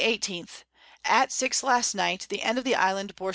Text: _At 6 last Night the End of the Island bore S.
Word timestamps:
_At 1.05 1.31
6 1.31 1.61
last 1.61 1.93
Night 1.93 2.25
the 2.27 2.41
End 2.41 2.57
of 2.57 2.63
the 2.63 2.73
Island 2.73 3.15
bore 3.15 3.29
S. 3.29 3.29